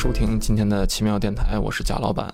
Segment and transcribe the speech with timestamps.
[0.00, 2.32] 收听今天的奇妙电台，我是贾老板。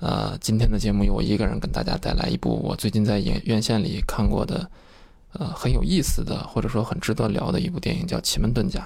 [0.00, 4.68] 呃，今天的节目由我一个人跟大家带来一部我最近在影院线里看过的，
[5.34, 8.84] 呃，很有意思的或者说很值得聊的一部电影，叫《奇门遁甲》。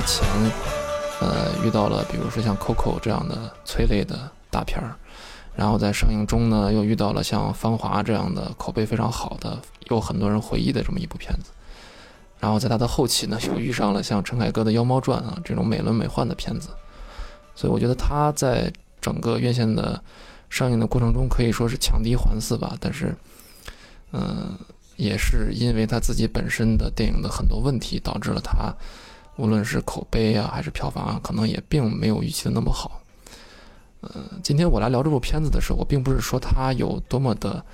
[0.00, 0.24] 之前，
[1.20, 4.94] 呃，遇到了比如说像《Coco》这样的催泪的大片儿，
[5.56, 9.58] 然后在上映中呢，又遇到了像《芳华》这样的口碑非常好的、
[9.90, 11.50] 有很多人回忆的这么一部片子。
[12.38, 16.68] 然后在它的后期呢，又遇上了像陈凯歌的《妖猫传》啊这种美轮美奂的片子。
[17.56, 20.00] 所以我觉得他在整个院线的
[20.48, 22.76] 上映的过程中，可以说是强敌环伺吧。
[22.78, 23.12] 但是，
[24.12, 24.56] 嗯、
[24.94, 28.72] 也是因为他自己本身的电影的很多问题，导致了他
[29.38, 33.00] 无论是口碑啊还是票房啊，可能也并没有预期的那么好。
[34.00, 34.10] 呃，
[34.42, 37.64] 今天我来聊这部片子的时候，我并不是说它有多么的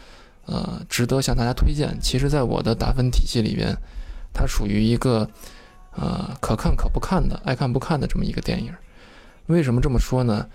[0.44, 1.98] 呃值得向大家推荐。
[2.00, 3.74] 其实，在我的打分体系里边，
[4.32, 5.28] 它属于一个
[5.92, 8.72] 呃可看可不看的、爱看不看的这么一个电影。
[9.46, 10.46] 为什么这么说呢？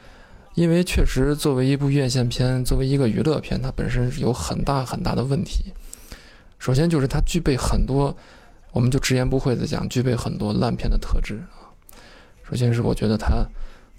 [0.55, 5.73] 因为确实作为一部院线片，作为一个娱乐片，它本身是有很大很大的问题。
[6.57, 8.17] 首先就是它具备很多，
[8.71, 11.69] 我们就直言不讳的讲，具备很多烂片的特质啊。
[12.43, 13.45] 首先是我觉得它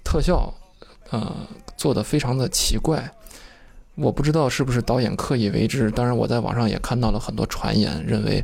[0.03, 0.53] 特效，
[1.09, 1.35] 呃，
[1.77, 3.11] 做的非常的奇怪，
[3.95, 5.89] 我不知道是不是导演刻意为之。
[5.91, 8.43] 当然，我在网上也看到了很多传言，认为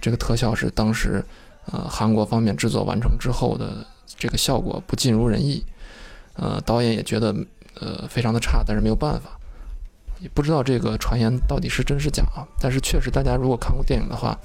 [0.00, 1.24] 这个特效是当时
[1.66, 5.64] 呃韩国方面制作完成之后的这个效果不尽如人意，
[6.34, 7.34] 呃，导演也觉得
[7.80, 9.30] 呃非常的差，但是没有办法。
[10.18, 14.36] 也不知道这个传言到底是真是假啊，但是确实，大家如果看过电影的话，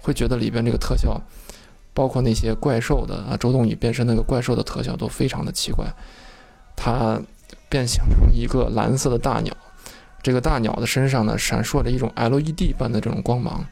[0.00, 1.20] 会觉得里边这个特效，
[1.92, 5.86] 包括那些怪兽的啊，周冬雨变身那个怪兽的特效都非常的奇怪。
[6.76, 7.20] 它
[7.68, 9.54] 变形成一个蓝色的大鸟，
[10.22, 13.64] 这个大鸟的身上呢闪烁着一种 LED 般的这种光芒。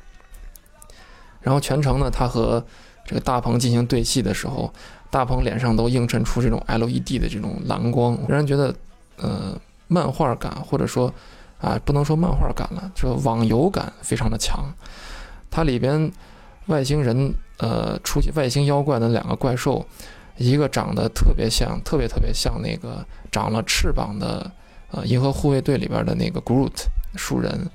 [1.41, 2.63] 然后全程呢，他和
[3.07, 4.71] 这个大鹏进行对戏的时候，
[5.11, 8.75] 大鹏脸上都映衬出这种 LED 的这种蓝光，让人觉得
[9.17, 11.11] 呃漫画感，或者说
[11.59, 14.63] 啊不能说漫画感了，就网游感非常的强。
[15.51, 16.11] 它里边
[16.67, 19.87] 外星人呃出现外星妖怪的两个怪兽，
[20.37, 24.51] 一个长得特别像，特别特别像那个长了翅膀的
[24.91, 27.69] 呃银河护卫队里边的那个 Groot 树人，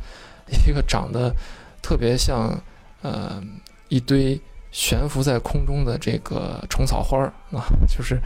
[0.68, 1.34] 一个长得
[1.82, 2.58] 特别像
[3.02, 3.42] 呃
[3.90, 4.40] 一堆
[4.72, 8.20] 悬浮在空中的这个虫草花儿啊，就是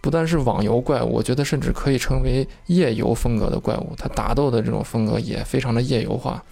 [0.00, 3.94] 不但是网游怪物，我觉得甚至可以称为夜游风格的怪物。
[3.96, 6.42] 它打斗的这种风格也非常的夜游化，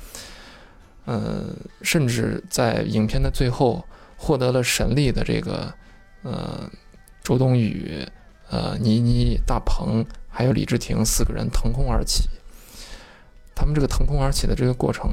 [1.08, 3.82] 呃，甚至在影片的最后
[4.14, 5.72] 获得了神力的这个
[6.22, 6.70] 呃
[7.24, 8.06] 周冬雨、
[8.50, 12.28] 呃倪妮、大鹏还有李治廷四个人腾空而起。
[13.54, 15.10] 他们这个腾空而起的这个过程，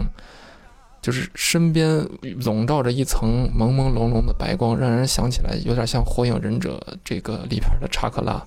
[1.01, 2.05] 就是身边
[2.43, 8.45] 笼罩着一层朦朦胧胧的白光，让人想起来有点像《火影忍者》这个里边的查克拉。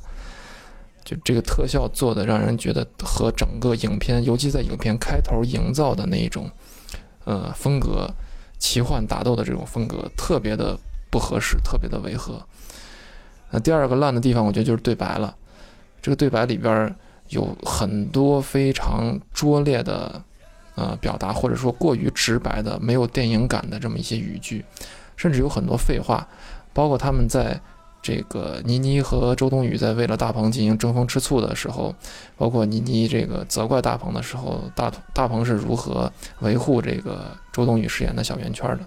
[1.02, 6.50] 就这个特效做的，让人觉得和整个影片，尤其在影片开头营造的那一种，
[7.28, 8.08] 呃，风格，
[8.58, 10.74] 奇幻打斗的这种风格，特别的
[11.10, 12.42] 不合适，特别的违和。
[13.50, 15.36] 那第二个烂的地方，我觉得就是对白了。
[16.00, 16.96] 这个对白里边
[17.28, 20.22] 有很多非常拙劣的。
[20.80, 24.64] 呃，表达或者说过于直白的、没有电影感的这么一些语句，
[25.16, 26.24] 甚至有很多废话，
[26.72, 27.60] 包括他们在
[28.00, 31.94] 这个倪妮和周冬雨在为了大鹏进行争风吃醋的时候，
[32.36, 36.10] 包括倪妮这个责怪大鹏的时候，大大鹏是如何
[36.40, 38.80] 维护这个周冬雨饰演的小圆圈的，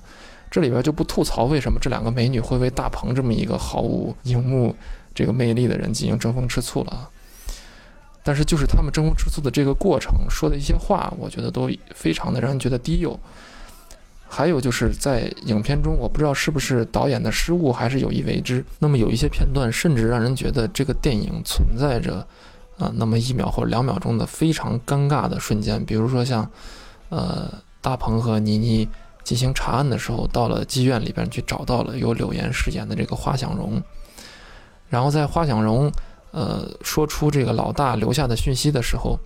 [0.49, 4.75] 这里边就不吐槽为什么这两个美女会为大鹏这么一个毫无荧幕
[5.13, 7.09] 这个魅力的人进行争风吃醋了啊。
[8.23, 13.19] 但是就是他们争风吃醋的这个过程，说的一些话，我觉得都非常的让人觉得低幼。
[14.33, 18.63] 还有就是在影片中，我不知道是不是导演的失误，还是有意为之。
[18.80, 22.25] 那么有一些片段，甚至让人觉得这个电影存在着
[22.78, 25.83] 啊，那么一秒或者两秒钟的非常尴尬的瞬间。
[25.83, 26.50] 比如说像，
[27.10, 27.51] 呃，
[27.81, 28.88] 大鹏和倪妮
[29.25, 33.83] 进行查案的时候，到了妓院里边去找到了由柳岩饰演的这个花想容，
[34.88, 35.92] 然后在花想容。
[36.31, 39.19] 呃，说出这个老大留下的讯息的时候，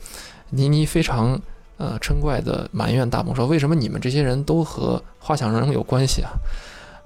[0.50, 1.40] 倪妮非常
[1.77, 6.31] 呃嗔怪的埋怨大鹏说：“为什么你们这些人都和花想人有关系啊？”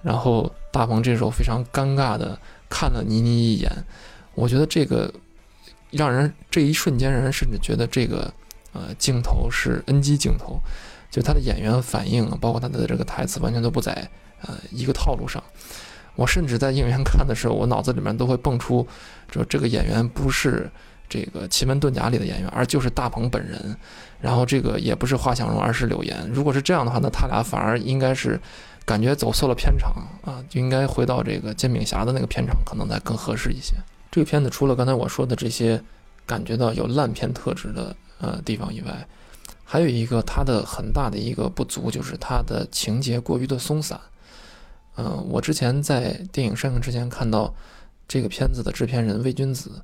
[0.01, 2.37] 然后大鹏这时候非常尴尬的
[2.69, 3.71] 看了倪妮一眼。
[4.35, 5.11] 我觉得这个
[5.91, 8.31] 让人这一瞬间让人甚至觉得这个
[8.71, 10.59] 呃镜头是 NG 镜头，
[11.11, 14.09] 就他的演员反应，包括他的这个台词，完全都不在
[14.41, 15.43] 呃一个套路上。
[16.15, 18.85] 我甚至在影院看的时候，我脑子里面都会蹦出，
[19.31, 20.69] 说这个演员不是
[21.09, 23.75] 这个《奇门遁甲》里的演员，而就是大鹏本人。
[24.21, 26.29] 然后这个也不是华强荣，而是柳岩。
[26.29, 28.39] 如果是这样的话，那他俩反而应该是
[28.85, 29.91] 感觉走错了片场
[30.23, 33.75] 啊，就应该回到这个煎饼侠的那个片场，可能才更合适一些。
[34.11, 35.81] 这个片子除了刚才我说的这些
[36.25, 39.07] 感觉到有烂片特质的呃地方以外，
[39.63, 43.99] 还有一个它的很大的一个不足，就是它的情节过于的松散。
[44.97, 47.53] 嗯，我之前在电影上映之前看到
[48.05, 49.81] 这个片子的制片人魏君子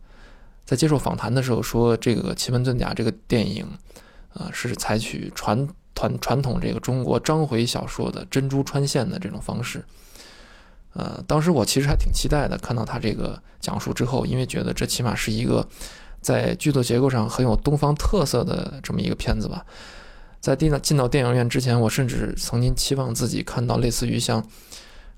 [0.65, 3.65] 在接受访谈的时候说，这个《奇门遁甲》这个电影，
[4.33, 9.85] 呃，是采取传传传统这个中国章回小说的珍珠穿线的这种方式。
[10.93, 15.67] 呃，当时我其实还挺期待的，看到他这个讲述之后，因为觉得这起码是一个
[16.19, 19.65] 在剧作结构上很有东方特色的这么一个片子吧。
[20.39, 24.43] 在进到进到电影院之前，我甚至曾经期望自己看到类似于像。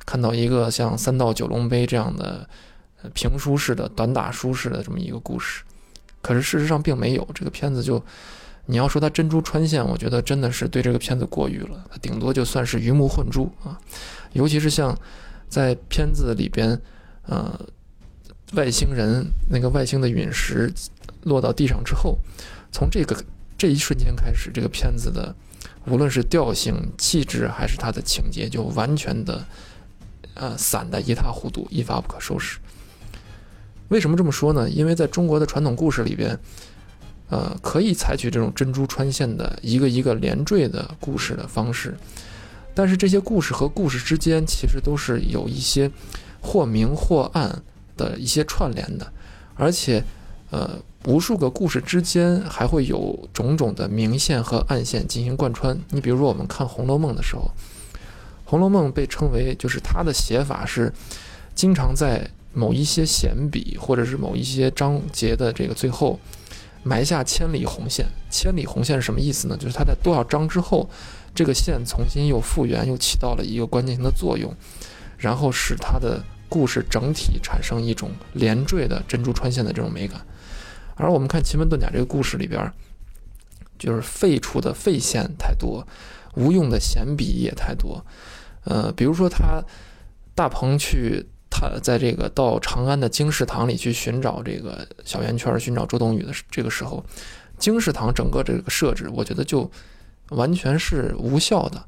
[0.05, 2.47] 看到一个像《三道九龙杯》这样的
[3.13, 5.63] 评书式的短打书式的这么一个故事，
[6.21, 7.27] 可是事实上并没有。
[7.33, 8.03] 这个片子就
[8.65, 11.85] 你要说它珍珠穿线，我觉得真的是对这个片子过誉了。
[11.91, 13.79] 它顶多就算是鱼目混珠啊。
[14.33, 14.97] 尤其是像
[15.47, 16.79] 在片子里边，
[17.27, 17.59] 呃，
[18.53, 20.73] 外星人那个外星的陨石
[21.23, 22.17] 落到地上之后，
[22.71, 23.15] 从这个
[23.57, 25.33] 这一瞬间开始，这个片子的
[25.85, 29.45] 无论是调性、气质还是它的情节，就完全的。
[30.39, 32.59] 呃，散的一塌糊涂，一发不可收拾。
[33.89, 34.69] 为什么这么说呢？
[34.69, 36.37] 因为在中国的传统故事里边，
[37.29, 41.95] 呃，可以采取这种珍珠穿线的一个一个连缀的故事的方式，
[42.73, 45.89] 但是这些故事和故事之间其实都是有一些
[46.41, 47.61] 或明或暗
[47.95, 49.11] 的一些串联的，
[49.55, 50.03] 而且，
[50.51, 55.77] 呃，无数个故事之间还会有种种的明线和暗线进行贯穿。
[55.91, 57.49] 你比如说，我们看《红楼梦》的时候。
[58.49, 60.93] 《红楼梦》被称为，就是它的写法是，
[61.53, 62.25] 经常在
[62.57, 66.19] 某一些闲笔或者是某一些章节的这个最后，
[66.81, 68.07] 埋下千里红线。
[68.31, 69.55] 千里红线是什么意思呢？
[69.55, 70.89] 就是它在多少章之后，
[71.35, 74.51] 这个线重新又复原，又起到了一个关键性的作用，
[75.19, 76.19] 然后使它的
[76.49, 80.19] 故事整体产生一种连缀的珍珠穿线的这种美感。
[80.95, 82.73] 而我们看《奇门遁甲》这个故事里边，
[83.77, 85.87] 就是废除的废线太多，
[86.33, 88.03] 无用的闲笔也太多。
[88.63, 89.63] 呃，比如说他
[90.33, 91.23] 大鹏去
[91.59, 97.03] 他在这个到长安的经世堂里去寻找这个小圆圈，寻找周冬雨的这个时候，
[97.57, 99.67] 经世堂整个这个设置，我觉得就
[100.29, 101.83] 完全是无效的，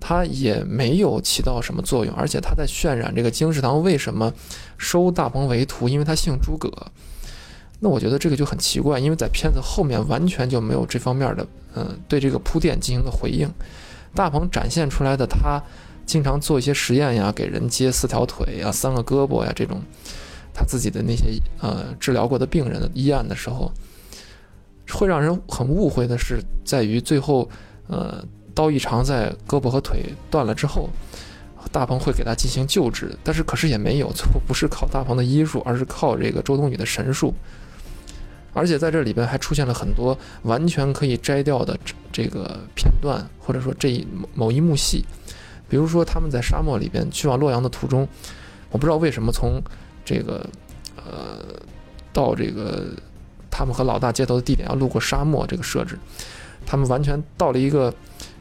[0.00, 4.32] 它也没有起到什么作用，而且他在渲染这个经世堂为什么
[4.78, 6.72] 收大鹏为徒，因为他姓诸葛。
[7.80, 13.46] 那我觉得这个就很奇怪，因为在片子后面完全就没有这方面的，嗯，对这个铺垫进行的回应。
[14.14, 15.62] 大鹏展现出来的他。
[16.08, 19.82] 经常做一些实验呀，给人接四条腿呀、三个胳膊呀，这种
[20.54, 23.70] 他自己的那些呃治疗过的病人的医案的时候，
[24.90, 27.46] 会让人很误会的是，在于最后
[27.88, 28.24] 呃
[28.54, 30.88] 刀一长在胳膊和腿断了之后，
[31.70, 37.34] 大鹏会给他进行救治，但是可是也没有，最后不是靠大鹏的医术，而是靠这个周冬雨的神术，
[38.54, 41.78] 而且在这里边还出现了很多完全可以摘掉的
[42.10, 45.04] 这个片段，或者说这一某一幕戏。
[45.68, 48.08] 比如说，他们在沙漠里边去往洛阳的途中，
[48.70, 49.60] 我不知道为什么从
[50.04, 50.44] 这个
[50.96, 51.38] 呃
[52.12, 52.86] 到这个
[53.50, 55.98] 他们和老大接头的地点要路过沙漠这个设置，
[56.64, 57.92] 他们完全到了一个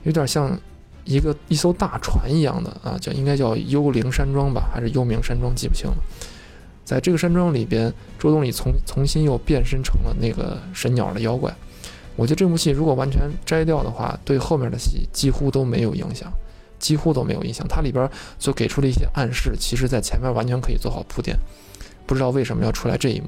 [0.04, 0.58] 有点像
[1.04, 5.98] 一个一艘大船一样的啊，叫应该叫幽灵山庄吧，还是幽冥山庄，记不清了。
[6.86, 11.54] 在这个山庄里边，周冬雨重重新又变身成了那个神鸟的妖怪。
[12.16, 16.32] 我觉得这部戏如果完全摘掉的话，对后面的戏几乎都没有影响。
[16.80, 21.38] 几乎都没有印象，它里边所给出的一些暗示，其实在前面完全可以做好铺垫，
[22.06, 23.28] 不知道为什么要出来这一幕。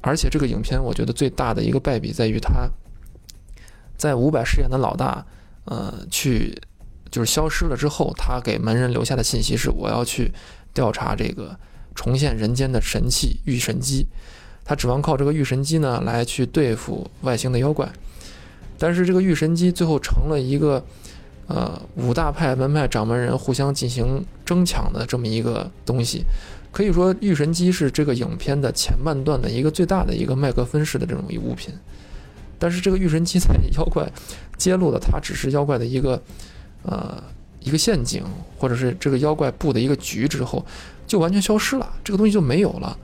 [0.00, 2.68] 而且这个影片，我觉得最大的一个败笔在于，他
[3.96, 5.24] 在伍佰饰演的老大，
[5.64, 6.60] 呃，去
[7.10, 10.32] 就是消失了之后，他给门人留下的信息是：我要去
[10.72, 11.58] 调查这个
[11.94, 14.06] 重现人间的神器御神机，
[14.64, 17.88] 他指望靠这个御神机呢来去对付外星的妖怪，
[18.78, 20.84] 但是这个御神机最后成了一个。
[21.48, 26.22] 呃，五大派门派掌门人互相进行争抢的这么一个东西，
[26.70, 31.72] 可以说御神机是这个影片的前半段的一个最大的一个麦克风式的这种一物品。
[32.58, 34.06] 但是这个御神机在妖怪
[34.58, 36.22] 揭露的它只是妖怪的一个
[36.82, 37.22] 呃
[37.60, 38.22] 一个陷阱，
[38.58, 40.62] 或者是这个妖怪布的一个局之后，
[41.06, 42.94] 就完全消失了，这个东西就没有了。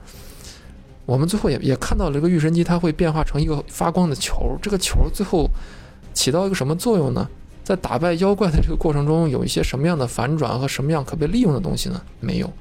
[1.07, 4.55] 我们最后也也看到了这个御神机，它会变化成一个发光的球。
[4.61, 5.49] 这个球最后
[6.13, 7.27] 起到一个什么作用呢？
[7.65, 11.99] 在打败妖怪的这个过程中，有一些什么样的反转和什么样可被利用的东西呢？
[12.19, 12.53] 没有，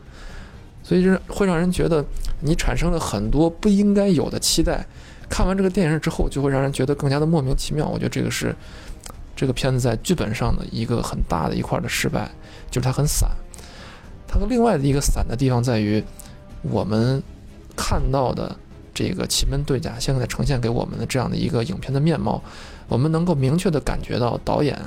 [0.83, 2.03] 所以这会让人觉得
[2.41, 4.87] 你产生了很多不应该有的期待。
[5.29, 7.87] 看完这个电影之后，就会让人觉得更加的莫名其妙。
[7.87, 8.57] 我觉得这个是
[9.37, 12.31] 这个片子在剧本上的一个很大的一块的失败，
[12.71, 13.29] 就是它很散。
[14.27, 16.03] 它和另外的一个散的地方在于，
[16.63, 17.23] 我们
[17.77, 18.57] 看到的
[18.95, 22.43] 这个奇门遁甲现在呈现给我们的这样的一个影片的面貌。
[22.89, 24.79] 我们能够明确的感觉到，导演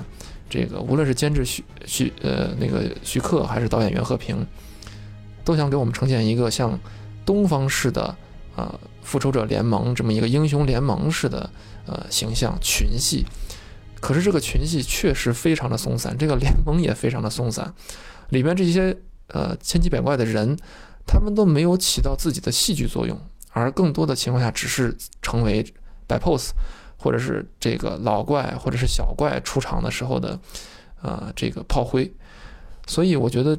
[0.50, 4.46] 这个无论是监制徐徐呃那个徐克，还是导演袁和平，
[5.44, 6.80] 都想给我们呈现一个像
[7.26, 8.16] 东方式的
[8.56, 11.50] 呃复仇者联盟这么一个英雄联盟式的
[11.86, 13.26] 呃形象群戏。
[14.00, 17.74] 可是这个群戏确实非常的松散，这个联盟也非常的松散，
[18.30, 18.96] 里面这些
[19.30, 20.56] 呃千奇百怪的人，
[21.06, 25.66] 他们都没有起到自己的戏剧作用，而更多的情况下只是成为
[26.06, 26.52] 摆 pose。
[26.98, 30.40] 或者是这个老怪，或者是小怪出场的时候的，
[31.02, 32.12] 呃，这个炮灰，
[32.88, 33.58] 所以我觉得，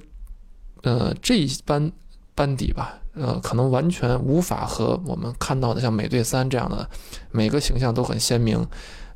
[0.83, 1.91] 呃，这一班
[2.35, 6.89] 班底吧，呃，可能完全无法和我们看到的像美队三这样的
[7.31, 8.67] 每个形象都很鲜明，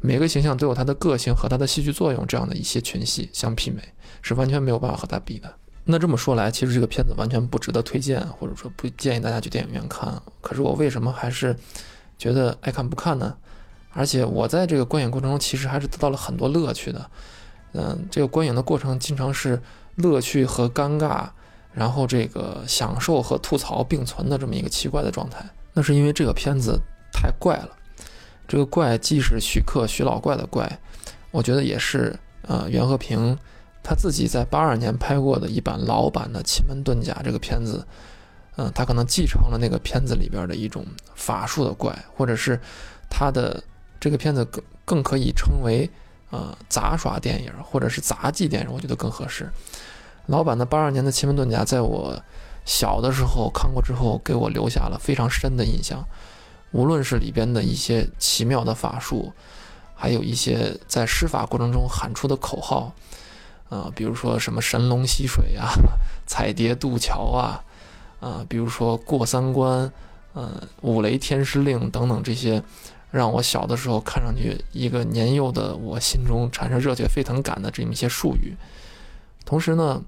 [0.00, 3.83] 每个形象都有它的个性和它的戏剧作用这样的一些群戏相媲美，
[4.23, 5.52] 是完全没有办法和它比的。
[5.85, 10.23] 那这么说来，其实这个片子完全不值得推荐，或者说不建议大家去电影院看。
[10.41, 11.57] 可是我为什么还是
[12.17, 13.37] 觉得爱看不看呢？
[13.94, 17.11] 而且我在这个观影过程中，其实还是得到了很多乐趣的。
[17.75, 19.61] 嗯，这个观影的过程经常是
[19.96, 21.26] 乐趣和尴尬，
[21.72, 25.44] 然后这个享受和吐槽并存的这么一个奇怪的状态。
[25.72, 26.78] 那是因为这个片子
[27.12, 27.70] 太怪了。
[28.49, 30.70] 这个怪既是徐克徐老怪的怪，
[31.30, 33.37] 我觉得也是呃袁和平
[33.82, 37.87] 他自己在八二年拍过的一版老版的《奇门遁甲》这个片子，
[38.56, 40.84] 嗯，他可能继承了那个片子里边的一种
[41.14, 42.58] 法术的怪，或者是
[43.08, 43.62] 他的。
[44.02, 45.88] 这个片子更更可以称为，
[46.30, 49.49] 呃，杂耍电影或者是杂技电影，我觉得更合适。
[50.26, 52.21] 老版的八二年的《奇门遁甲》在我
[52.64, 56.04] 小的时候看过之后，给我留下了非常深的印象。
[56.73, 59.32] 无论是里边的一些奇妙的法术，
[59.94, 62.92] 还有一些在施法过程中喊出的口号，
[63.68, 65.71] 啊，比如说什么神龙吸水啊，
[66.26, 67.62] 彩蝶渡桥啊，
[68.18, 69.92] 啊，比如说过三关，
[70.35, 72.61] 嗯，五雷天师令等等这些。
[73.12, 78.57] 让我小的时候看上去一个年幼的我心中产生热血沸腾感的这么一些术语，
[79.45, 80.02] 同时呢，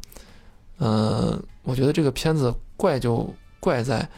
[0.79, 3.29] 呃，我觉得这个片子怪就
[3.61, 4.09] 怪在，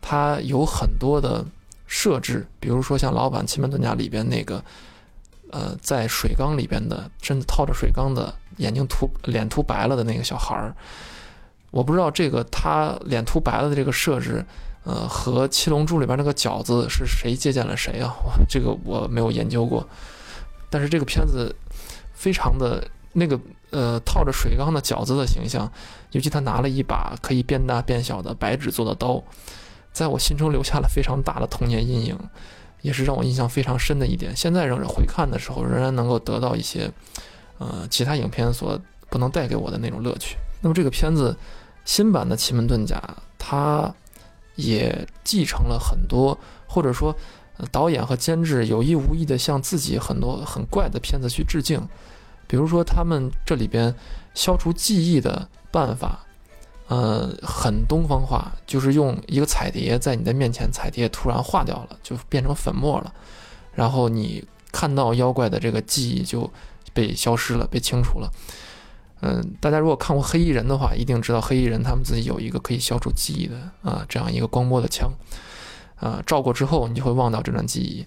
[0.00, 1.44] 它有很多的
[1.86, 4.60] 设置，比如说像老版《奇门遁甲》里边那个，
[5.52, 10.74] 呃，在水缸里边的，甚至套着水缸的眼睛涂脸涂白了的那个小孩儿，
[11.70, 14.44] 我不知道这个他脸涂白了的这个设置。
[14.84, 18.12] 呃，和《七龙珠》里边那个饺子是谁借鉴了谁啊？
[18.48, 19.86] 这个我没有研究过。
[20.68, 21.54] 但是这个片子
[22.14, 23.38] 非常的那个
[23.70, 25.70] 呃，套着水缸的饺子的形象，
[26.10, 29.22] 尤其他拿了一把可以变大变小的白纸做的刀，
[29.92, 32.18] 在我心中留下了非常大的童年阴影，
[32.80, 34.34] 也是让我印象非常深的一点。
[34.34, 36.90] 现在仍然回看的时候，仍然能够得到一些
[37.58, 40.36] 呃其他影片所不能带给我的那种乐趣。
[40.60, 41.36] 那么这个片子
[41.84, 42.96] 新版的《奇门遁甲》，
[43.38, 43.94] 它。
[44.56, 47.14] 也继承了很多，或者说，
[47.70, 51.80] 导演和监制有意无意的向自己很多很怪的片子去致敬。
[52.46, 53.94] 比如说，他们这里边
[54.34, 56.26] 消除记忆的办法，
[56.88, 63.14] 呃，很东方化，就是用一个彩蝶在你的面前，彩蝶突然化掉了，就变成粉末了，
[63.74, 66.50] 然后你看到妖怪的这个记忆就
[66.92, 68.30] 被消失了，被清除了。
[69.24, 73.54] 嗯，大家如果看过《黑衣人》的话，一定知道黑衣人他们自己有一个可以消除记忆的
[73.88, 75.12] 啊，这样一个光波的枪，
[75.94, 78.04] 啊，照过之后你就会忘掉这段记忆。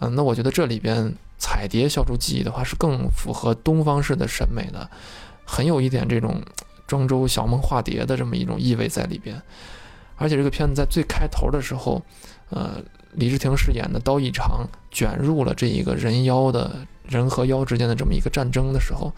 [0.00, 4.90] 嗯，那我觉得这里边彩蝶消除记忆的话是更符合东方式的审美的，
[5.46, 6.42] 很有一点这种
[6.86, 9.40] 庄周小梦化蝶的这么一种意味在里边。
[10.16, 12.02] 而且这个片子在最开头的时候，
[12.50, 12.82] 呃，
[13.12, 19.10] 李治廷饰演的刀一长卷入了这一个人妖的人和妖之间的这么一个战争的时候。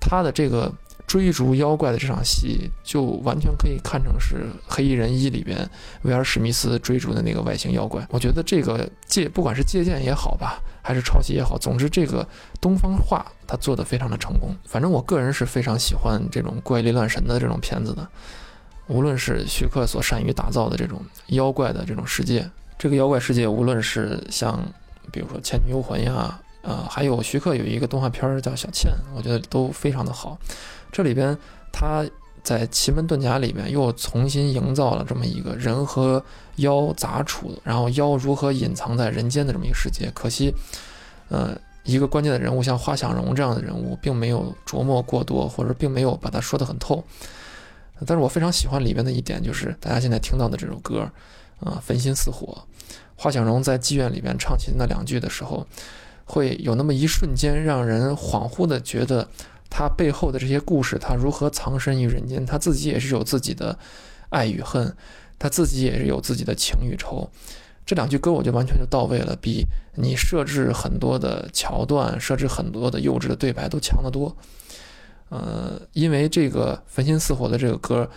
[0.00, 0.72] 他的这个
[1.06, 4.36] 追逐妖怪的这场戏，就完全可以看成是
[4.66, 5.68] 《黑衣人一》里边
[6.02, 8.04] 威尔史密斯追逐的那个外星妖怪。
[8.10, 12.26] 我觉得这个借，不管是借鉴也好吧，还是抄袭也好，总之这个
[12.60, 14.54] 东方化他做的非常的成功。
[14.64, 18.08] 反正我个人是非常喜欢这种怪力乱神的这种片子的，
[18.88, 24.60] 无论是徐克所善于打造的这种妖怪的这种世界，这个妖怪世界，无论是像
[25.12, 26.40] 比如说《倩女幽魂》呀。
[26.66, 30.36] 呃，还有徐克有一个动画片儿叫《小倩》，我觉得都非常的好。
[30.90, 31.36] 这里边
[31.72, 32.04] 他
[32.42, 36.20] 在《奇门遁甲》里面又重新营造了这么一个人和
[36.56, 40.10] 妖杂处，然后妖如何隐藏在人间的这么一个世界。
[40.12, 40.52] 可惜，
[41.28, 47.04] 呃，一个关键的人物像花想荣这样的人物，并没有琢磨过多，或者并没有把它说得很透。
[48.04, 51.08] 但是我非常喜欢里面的一点，就是大家现在听到的这首歌，
[51.60, 52.58] 啊，焚心似火。
[53.14, 55.66] 花想荣在妓院里边唱起那两句的时候，
[56.26, 59.26] 会有那么一瞬间，让人恍惚的觉得。
[59.68, 62.46] 他背后的这些故事，他如何藏身于人间？
[62.46, 63.76] 他自己也是有自己的
[64.30, 64.96] 爱与恨，
[65.38, 67.28] 他自己也是有自己的情与仇。
[67.84, 69.66] 这两句歌我就完全就到位了，比
[69.96, 74.34] 你设置很多的桥段、设置很多的幼稚的对白都强得多。
[75.28, 78.08] 呃，因为这个焚心似火的这个歌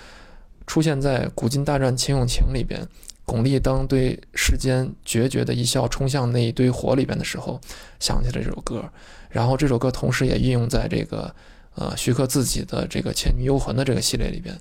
[0.65, 2.87] 出现在《古今大战秦俑情》里边，
[3.29, 7.61] 巩俐当对世间决绝的一笑冲向那一堆火里边的时候，
[7.99, 8.83] 想起了这首歌。
[9.29, 11.35] 然后这首歌同时也运用在这个，
[11.75, 14.59] 呃，徐克自己的这个《倩女幽魂》的这个系列里边。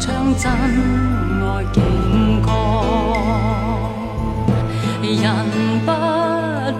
[0.00, 1.82] 唱真爱劲
[2.42, 2.50] 歌，
[5.02, 5.24] 人
[5.86, 5.90] 不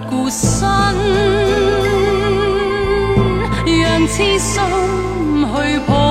[0.09, 0.67] 顾身，
[3.65, 4.61] 让痴心
[5.41, 6.08] 去破。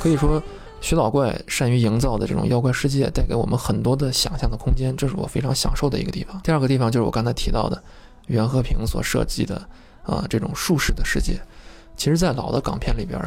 [0.00, 0.42] 可以说，
[0.80, 6.40] 徐老怪善于营造的这种妖怪世界，带给我们很多的想象的空间，这是我非常享受的一个地方。
[6.42, 7.80] 第二个地方就是我刚才提到的
[8.28, 9.56] 袁和平所设计的
[10.02, 11.38] 啊这种术士的世界。
[11.96, 13.20] 其实，在老的港片里边，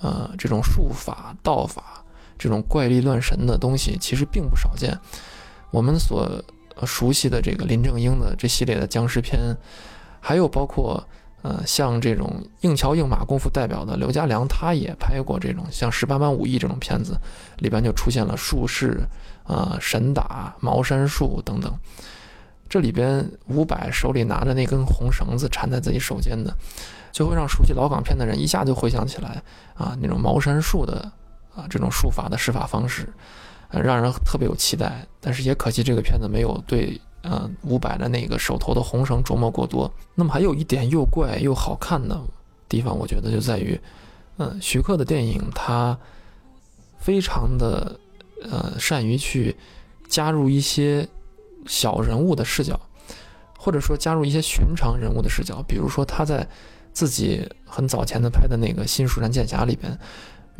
[0.00, 2.04] 呃，这种术法、道法、
[2.36, 4.98] 这种怪力乱神的东西，其实并不少见。
[5.70, 6.28] 我们所
[6.84, 9.38] 熟悉的这个林正英的这系列的僵尸片，
[10.18, 11.06] 还有包括。
[11.42, 17.18] 呃，像这种硬桥硬马功夫代表的刘家良，他也拍过这种像《十八般武艺》这种片子，
[17.58, 19.00] 里边就出现了术士、
[19.44, 21.72] 啊神打、茅山术等等。
[22.68, 26.54] 这里边伍佰手里拿着那根红绳子缠在自己手间的，
[27.10, 29.42] 就会让熟悉老港片的人一下就回想起来
[29.74, 31.10] 啊那种茅山术的
[31.54, 33.08] 啊这种术法的施法方式，
[33.70, 35.06] 让人特别有期待。
[35.20, 37.00] 但是也可惜这个片子没有对。
[37.22, 39.92] 嗯，五百的那个手头的红绳琢磨过多。
[40.14, 42.18] 那么还有一点又怪又好看的
[42.68, 43.78] 地方，我觉得就在于，
[44.38, 45.98] 嗯，徐克的电影他
[46.98, 47.98] 非常的
[48.42, 49.54] 呃善于去
[50.08, 51.06] 加入一些
[51.66, 52.80] 小人物的视角，
[53.58, 55.62] 或者说加入一些寻常人物的视角。
[55.68, 56.48] 比如说他在
[56.92, 59.98] 自己很早前的拍的那个《新蜀山剑侠》里边。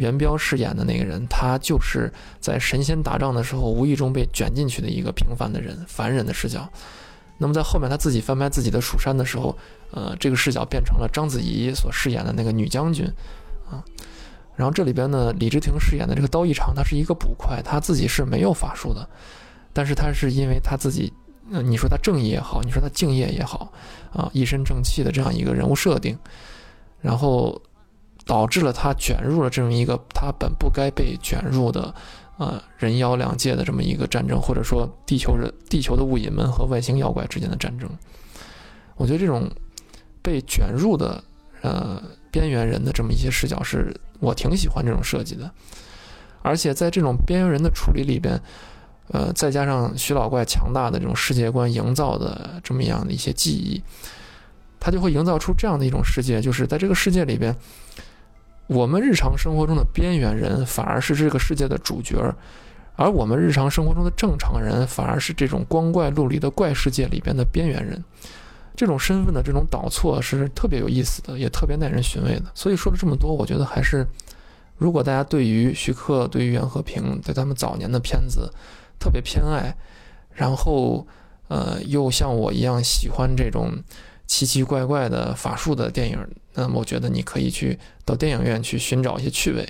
[0.01, 2.11] 元彪饰演的那个人，他就是
[2.41, 6.67] 在神仙打仗的时候无意中被卷进去的一个平凡的人，凡人的视角。
[7.37, 9.57] 那么在后面他自己翻拍自己的《蜀山》的时候，
[9.93, 13.07] 呃，这个视角变成了章子怡所饰演的那个女将军，
[13.71, 13.85] 啊。
[14.57, 19.09] 然后这里边呢，李治廷饰演的这个刀一长，他是一个捕快，他自己是没有法术的，
[19.73, 21.13] 但是他是因为他自己，
[21.65, 23.73] 你说他正义也好，你说他敬业也好，
[24.13, 26.19] 啊，一身正气的这样一个人物设定，
[27.03, 27.61] 然后。
[28.31, 31.93] 导致了他卷入了这么一个他本不该被卷入的，
[32.39, 37.91] 呃，人妖两界的这么一个战争，或者说地球人、地球的物隐们和外星妖怪之间的战争。
[38.95, 39.51] 我觉得这种
[40.23, 41.25] 被卷入的，
[41.63, 45.51] 呃，边缘人的这么一些视角，是我挺喜欢这种设计的。
[46.43, 48.41] 而且在这种边缘人的处理里边，
[49.09, 53.83] 呃，再加上徐老怪强大的这种世界观营造的这么样的一些记忆，
[54.79, 57.53] 他就会营造出这样的一种世界，就是在这个世界里边。
[58.71, 62.33] 我们日常生活中的边缘人反而是这个世界的主角，
[62.95, 68.01] 而我们日常生活中的正常人反而是这种光怪陆离的怪世界里边的边缘人。
[68.77, 72.45] 这种身份的这种倒错是特别有意思的，也特别耐人寻味的。
[72.55, 74.07] 所以说了这么多，我觉得还是，
[74.77, 78.53] 如果大家对于徐克、对于袁和平、对他们早年的片子
[79.01, 79.75] 特别偏爱，
[80.33, 81.05] 然后
[81.49, 83.83] 呃又像我一样喜欢这种。
[84.31, 86.17] 奇奇怪怪的法术的电影，
[86.55, 89.69] 那么我觉得你可以去到电影院去寻找一些趣味，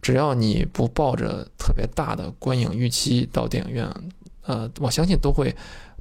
[0.00, 3.86] 只要你不抱着特别大的观影预期到电影院，
[4.46, 5.54] 呃，我相信都会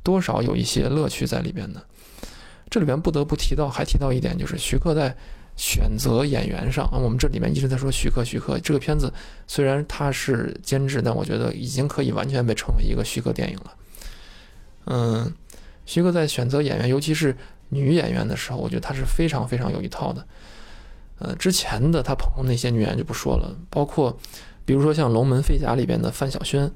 [0.04, 1.84] 多少有一些乐趣在里边的。
[2.70, 5.14] 这里边不得不提到，还提到一点，就是徐克在
[5.58, 9.12] 选择演员上啊，我们这里面一直在说徐克，徐克这个片子
[9.48, 13.76] 虽然他是监制，但我觉得已经可以完全被称为一个徐克电影了。
[14.86, 15.34] 嗯，
[15.86, 17.36] 徐克在选择演员，尤其是
[17.70, 20.26] 女演员的时候，我觉得她是非常非常有一套的。
[21.20, 24.18] 呃，之前的她捧的那些女演员就不说了，包括
[24.66, 26.72] 比如说像《龙门飞甲》里边的范晓萱，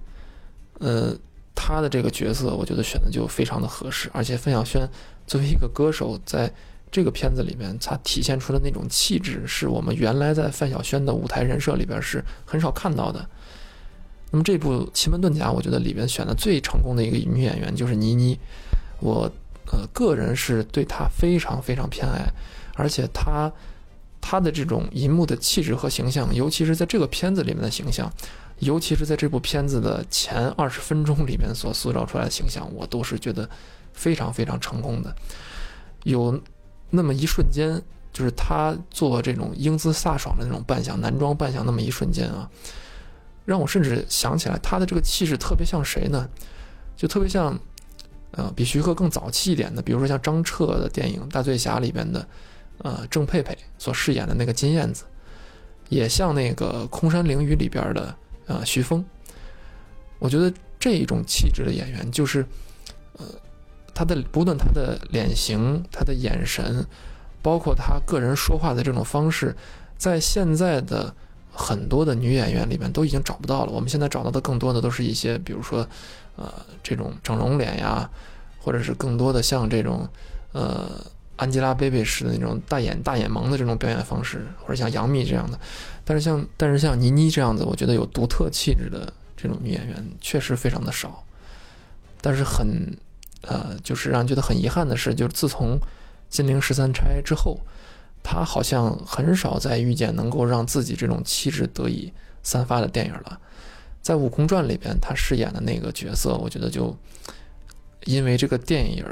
[0.80, 1.16] 呃，
[1.54, 4.88] 她的这个角色，我觉得选的就非常的合适，而且范晓萱
[5.28, 6.52] 作为一个歌手，在
[6.92, 13.26] 这个片子里面，她体现出的那种气质，是我们原来在范晓萱的舞台人设里边是很少看到的。
[14.32, 18.40] 那么这部《奇门遁甲》，我觉得里边选的最成功的一个女演员就是倪妮，
[19.00, 19.32] 我
[19.68, 22.26] 呃个人是对他非常非常偏爱，
[22.76, 23.52] 而且他。
[24.24, 28.08] 他的这种银幕的气质和形象，尤其是在这个片子里面的形象，
[28.60, 33.50] 尤其是在这部片子的前二十分钟里面所塑造出来的形象，我都是觉得
[33.94, 35.14] 非常非常成功的。
[36.04, 36.40] 有
[36.92, 37.82] 那么一瞬间，
[38.14, 42.48] 就是他做这种英姿飒爽的那种扮相，男装扮相，那么一瞬间啊，
[43.44, 46.30] 让我甚至想起来他的这个气质特别像谁呢？
[46.96, 47.60] 就特别像，
[48.32, 52.28] 呃，比徐克更早期一点的，比如说像张彻的电影《大醉侠》里边的。
[52.84, 55.04] 呃，郑佩佩所饰演的那个金燕子，
[55.90, 58.16] 也像那个《空山灵雨》里边的
[58.48, 59.06] 呃徐峰。
[60.18, 62.44] 我觉得这种气质的演员，就是
[63.20, 63.26] 呃，
[63.94, 66.84] 他的不论他的脸型、他的眼神，
[67.44, 69.56] 包括他个人说话的这种方式，
[69.96, 71.14] 在现在的
[71.52, 73.72] 很多的女演员里面都已经找不到了。
[73.72, 75.88] 我们现在找到的更多的都是一些，比如说
[76.36, 76.52] 呃
[76.84, 78.10] 这种整容脸呀，
[78.60, 80.08] 或者是更多的像这种
[80.52, 80.90] 呃。
[81.38, 85.60] 安吉拉·贝贝式的那种大眼大眼萌的这种表演方式，或者像杨幂这样的，
[86.06, 91.24] 但是像但是像倪妮这样子，我觉得有独特气质的这种女演员确实非常的少。
[92.22, 92.96] 但是很，
[93.42, 95.80] 呃，就是让人觉得很遗憾的是，就是自从
[96.30, 97.60] 《金陵十三钗》之后，
[98.22, 102.14] 她好像很少再遇见能够让自己这种气质得以
[102.44, 103.40] 散发的电影了。
[104.02, 106.96] 在《悟空传》里边，他饰演的那个角色，我觉得就
[108.06, 109.06] 因为这个电影。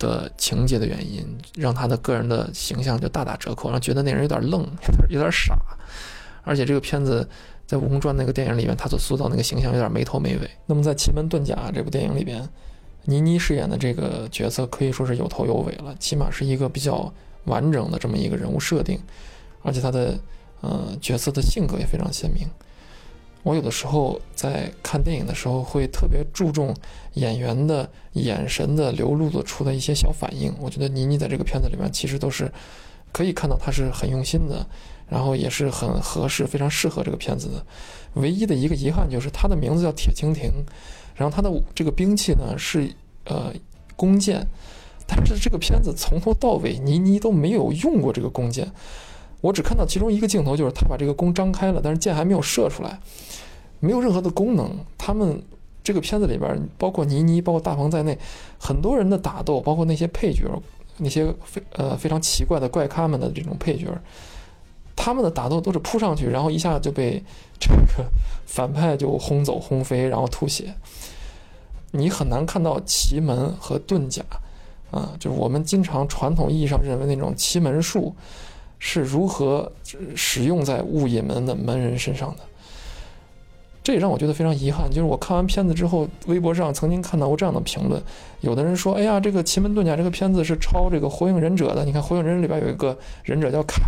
[0.00, 1.22] 的情节的原因，
[1.56, 4.66] 让他的个人的形象就大打折扣，让觉得那人有点愣，
[5.10, 5.54] 有点傻。
[6.42, 7.28] 而且这个片子
[7.66, 10.50] 在《悟空传》那个电影里面，他所塑造那个形象有点没头没尾。
[10.64, 12.48] 那么在《奇门遁甲》这部电影里边，
[13.04, 17.12] 倪妮饰演的这个角色可以说是有头有尾了，起码是一个比较
[17.44, 18.98] 完整的这么一个人物设定，
[19.60, 20.18] 而且他的
[20.62, 22.48] 呃角色的性格也非常鲜明。
[23.42, 26.74] 我有的时候在看电影的时候，会特别注重
[27.14, 30.54] 演员的眼神的流露的出的一些小反应。
[30.60, 32.52] 我觉得倪妮在这个片子里面其实都是
[33.12, 34.66] 可以看到她是很用心的，
[35.08, 37.64] 然后也是很合适、非常适合这个片子的。
[38.14, 40.50] 唯一的一个遗憾就是她的名字叫铁蜻蜓，
[41.14, 42.92] 然后她的这个兵器呢是
[43.24, 43.52] 呃
[43.96, 44.46] 弓箭，
[45.06, 48.70] 但是这个片子从头到尾倪妮都没有用过这个弓箭。
[49.40, 53.00] 我只看到其中一个镜头，就是他把这个弓张开了，但是箭还没有射出来，
[53.80, 54.70] 没有任何的功能。
[54.98, 55.42] 他们
[55.82, 58.18] 这个片子里边，包括倪妮、包括大鹏在内，
[58.58, 60.42] 很多人的打斗，包括那些配角，
[60.98, 63.86] 那些非呃非常奇怪的怪咖们的这种配角，
[64.94, 67.22] 他们的打斗都是扑上去，然后一下就被
[67.58, 68.04] 这个
[68.44, 70.74] 反派就轰走、轰飞，然后吐血。
[71.92, 74.22] 你很难看到奇门和遁甲，
[74.90, 78.14] 啊，就是我们经常传统意义上认为那种奇门术。
[78.80, 79.70] 是如何
[80.16, 82.42] 使用在雾隐门的门人身上的？
[83.82, 84.88] 这也让我觉得非常遗憾。
[84.90, 88.00] 就是我看完片子之后，微博上曾经看到过这样的评论：
[88.40, 91.84] 有的人说，哎呀，这个《奇门遁甲》这个片子是抄这个《火影忍者》的。
[91.84, 93.80] 你看，《火影忍者》里边有一个忍者叫凯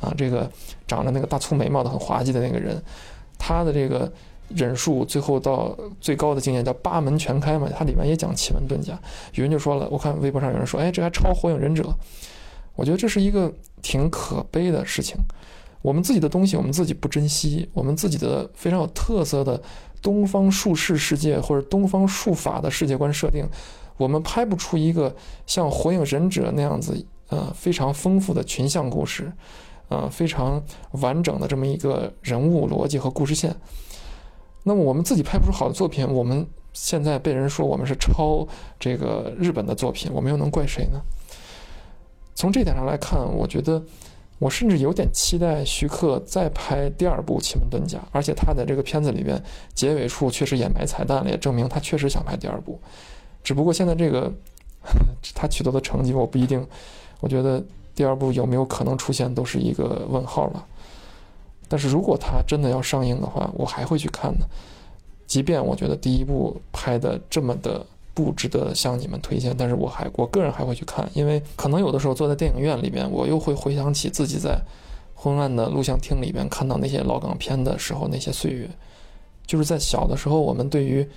[0.00, 0.50] 啊，这个
[0.86, 2.82] 长着那个大粗眉毛的、很滑稽的那个人，
[3.38, 4.10] 他的这个
[4.48, 7.68] 忍术最后到最高的境界叫八门全开嘛。
[7.76, 8.98] 它里面也讲奇门遁甲。
[9.34, 11.82] 有人就说了，我看微博上有人说，哎，这还抄《火影忍者》。
[12.78, 15.16] 我觉得这是一个挺可悲的事情。
[15.82, 19.60] 我们自己的东西，我们自己不珍惜；我们自己的非常有特色的
[20.00, 23.44] 东方术士世界或者东方术法的世界观设定，
[23.96, 25.12] 我们拍不出一个
[25.44, 29.32] 像《火影忍者》那样子，呃，非常丰富的群像故事，
[29.88, 30.62] 呃，非常
[30.92, 33.54] 完整的这么一个人物逻辑和故事线。
[34.62, 38.46] 那么我们自己拍不出好的作品，我们现在被人说我们是抄
[38.78, 41.00] 这个日本的作品，我们又能怪谁呢？
[42.38, 43.82] 从这点上来看，我觉得
[44.38, 49.42] 我甚至有点期待徐克再拍第二部《奇门遁甲》，而且他在这个片子里边
[49.74, 52.80] 结尾处确实也埋彩蛋了，也证明他确实想拍第二部。
[53.42, 54.32] 只不过现在这个
[55.34, 56.64] 他取得的成绩，我不一定，
[57.18, 57.60] 我觉得
[57.92, 60.64] 第二部有没有可能出现都是一个问号了。
[61.66, 64.46] 但是如果他真的要上映的话，我还会去看的。
[65.26, 67.84] 即便我觉得第一部拍的这么的
[68.18, 74.60] 不值得向你们推荐，但是我还我个人还会去看，因为可能有的时候坐在电影院里边，我又会回想起自己在
[75.14, 78.68] 昏暗的录像厅里边看到那些老港片的时候那些岁月，
[79.46, 81.08] 就是在小的时候，我们对于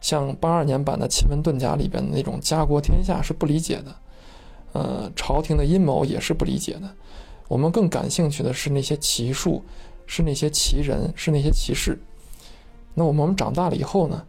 [0.00, 3.96] 像八二年版的《奇门遁甲》里边的那种家国天下是不理解的，
[4.72, 6.88] 呃，朝廷的阴谋也是不理解的，
[7.48, 9.64] 我们更感兴趣的是那些奇术，
[10.06, 11.98] 是那些奇人，是那些奇事。
[12.94, 14.24] 那我们我们长大了以后呢，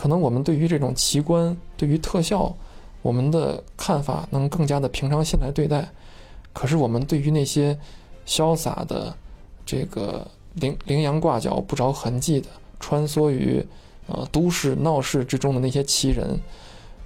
[0.00, 2.56] 可能我们对于这种奇观、对于特效，
[3.02, 5.86] 我们的看法能更加的平常心来对待。
[6.54, 7.78] 可是我们对于那些
[8.26, 9.14] 潇洒的、
[9.66, 12.48] 这个羚羚羊挂角、不着痕迹的
[12.80, 13.62] 穿梭于
[14.06, 16.40] 呃都市闹市之中的那些奇人，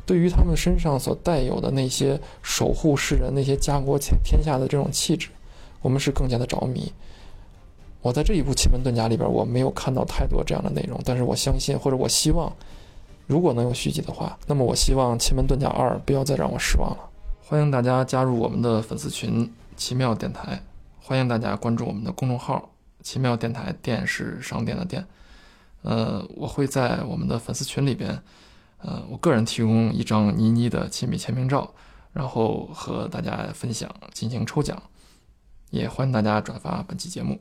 [0.07, 5.31] 对于他们身上所带有的那些守护世人、那些家国天天下的这种气质，
[5.83, 6.93] 我们是更加的着迷。
[8.03, 12.55] 我在这一部《奇门遁甲》里边，我没有看到太多这样的内容，但是我相信，或者我希望，
[13.27, 16.99] 如果能有续集的话，那么我希望《奇门遁甲二》不要再让我失望了。
[17.41, 20.63] 欢迎大家加入我们的粉丝群“奇妙电台”，
[21.01, 22.71] 欢迎大家关注我们的公众号
[23.03, 25.07] “奇妙电台”，店是商店的店。
[25.81, 28.23] 呃，我会在我们的粉丝群里边，
[28.79, 31.73] 呃，我个人提供一张倪妮的亲笔签名照，
[32.13, 34.83] 然后和大家分享，进行抽奖，
[35.71, 37.41] 也欢迎大家转发本期节目。